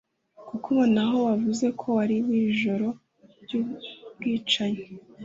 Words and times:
kukubona 0.47 0.97
aho 1.05 1.17
wavuze 1.27 1.65
ko 1.79 1.85
wari 1.97 2.15
mwijoro 2.25 2.87
ryubwicanyi 3.43 4.83